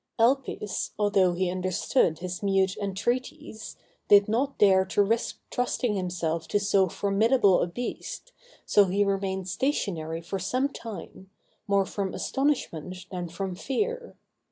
Elpis, 0.17 0.93
although 0.97 1.33
he 1.33 1.51
understood 1.51 2.17
his 2.17 2.41
mute 2.41 2.75
entreaties, 2.77 3.75
did 4.07 4.27
not 4.27 4.57
dare 4.57 4.83
to 4.83 5.03
risk 5.03 5.37
trusting 5.51 5.93
himself 5.93 6.47
to 6.47 6.59
so 6.59 6.89
formidable 6.89 7.61
a 7.61 7.67
beast, 7.67 8.31
so 8.65 8.85
he 8.85 9.03
remained 9.05 9.47
stationary 9.47 10.23
for 10.23 10.39
some 10.39 10.67
time, 10.69 11.29
more 11.67 11.85
from 11.85 12.15
astonishment 12.15 13.05
than 13.11 13.29
from 13.29 13.53
fear. 13.53 14.17